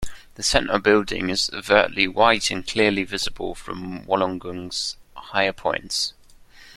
[0.33, 6.15] The centre building is overtly white and clearly visible from Wollongong's higher points.